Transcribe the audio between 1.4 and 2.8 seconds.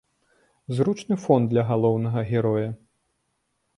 для галоўнага героя.